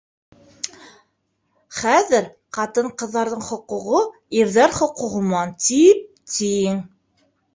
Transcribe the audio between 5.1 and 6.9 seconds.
менән тип-тиң.